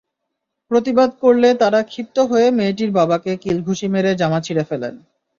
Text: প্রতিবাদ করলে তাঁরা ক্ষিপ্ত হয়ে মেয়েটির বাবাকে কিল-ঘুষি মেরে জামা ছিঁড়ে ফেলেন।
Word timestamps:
প্রতিবাদ 0.71 1.09
করলে 1.21 1.49
তাঁরা 1.53 1.81
ক্ষিপ্ত 1.83 2.17
হয়ে 2.29 2.47
মেয়েটির 2.51 2.91
বাবাকে 2.91 3.31
কিল-ঘুষি 3.37 3.87
মেরে 3.87 4.11
জামা 4.15 4.39
ছিঁড়ে 4.41 4.63
ফেলেন। 4.63 4.93